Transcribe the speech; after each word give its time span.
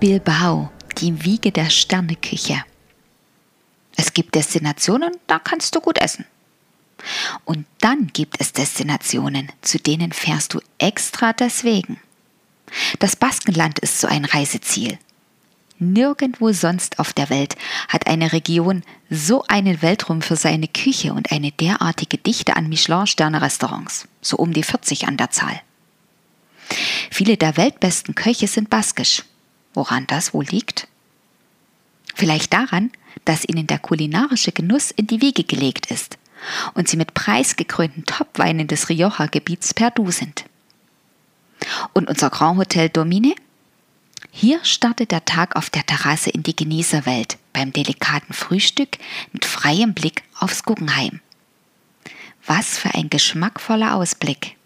Bilbao, 0.00 0.70
die 0.98 1.24
Wiege 1.24 1.50
der 1.50 1.70
Sterneküche. 1.70 2.62
Es 3.96 4.12
gibt 4.12 4.36
Destinationen, 4.36 5.10
da 5.26 5.40
kannst 5.40 5.74
du 5.74 5.80
gut 5.80 5.98
essen. 5.98 6.24
Und 7.44 7.66
dann 7.80 8.06
gibt 8.12 8.40
es 8.40 8.52
Destinationen, 8.52 9.50
zu 9.60 9.78
denen 9.78 10.12
fährst 10.12 10.54
du 10.54 10.60
extra 10.78 11.32
deswegen. 11.32 11.98
Das 13.00 13.16
Baskenland 13.16 13.80
ist 13.80 14.00
so 14.00 14.06
ein 14.06 14.24
Reiseziel. 14.24 14.98
Nirgendwo 15.80 16.52
sonst 16.52 17.00
auf 17.00 17.12
der 17.12 17.28
Welt 17.28 17.56
hat 17.88 18.06
eine 18.06 18.32
Region 18.32 18.84
so 19.10 19.44
einen 19.48 19.82
Weltruhm 19.82 20.22
für 20.22 20.36
seine 20.36 20.68
Küche 20.68 21.12
und 21.12 21.32
eine 21.32 21.50
derartige 21.50 22.18
Dichte 22.18 22.54
an 22.54 22.68
Michelin-Sterne-Restaurants, 22.68 24.06
so 24.20 24.36
um 24.36 24.52
die 24.52 24.62
40 24.62 25.08
an 25.08 25.16
der 25.16 25.30
Zahl. 25.30 25.60
Viele 27.10 27.36
der 27.36 27.56
weltbesten 27.56 28.14
Köche 28.14 28.46
sind 28.46 28.70
baskisch. 28.70 29.24
Woran 29.78 30.08
das 30.08 30.34
wohl 30.34 30.44
liegt? 30.44 30.88
Vielleicht 32.16 32.52
daran, 32.52 32.90
dass 33.24 33.44
ihnen 33.44 33.68
der 33.68 33.78
kulinarische 33.78 34.50
Genuss 34.50 34.90
in 34.90 35.06
die 35.06 35.20
Wiege 35.20 35.44
gelegt 35.44 35.92
ist 35.92 36.18
und 36.74 36.88
sie 36.88 36.96
mit 36.96 37.14
preisgekrönten 37.14 38.04
Topweinen 38.04 38.66
des 38.66 38.88
Rioja-Gebiets 38.88 39.74
per 39.74 39.92
Du 39.92 40.10
sind. 40.10 40.46
Und 41.92 42.08
unser 42.08 42.28
Grand 42.28 42.58
Hotel 42.58 42.88
Domine? 42.88 43.36
Hier 44.32 44.58
startet 44.64 45.12
der 45.12 45.24
Tag 45.24 45.54
auf 45.54 45.70
der 45.70 45.86
Terrasse 45.86 46.30
in 46.30 46.42
die 46.42 46.56
Genießerwelt 46.56 47.38
beim 47.52 47.72
delikaten 47.72 48.34
Frühstück 48.34 48.98
mit 49.32 49.44
freiem 49.44 49.94
Blick 49.94 50.24
aufs 50.40 50.64
Guggenheim. 50.64 51.20
Was 52.44 52.78
für 52.78 52.92
ein 52.94 53.10
geschmackvoller 53.10 53.94
Ausblick. 53.94 54.57